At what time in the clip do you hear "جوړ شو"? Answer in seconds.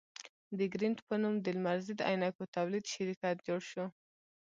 3.47-3.85